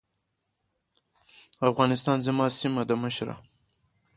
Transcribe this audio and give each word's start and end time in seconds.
افغانستان 1.69 2.17
زما 2.27 2.45
سيمه 2.59 2.83
ده 2.89 2.95
مشره. 3.03 3.35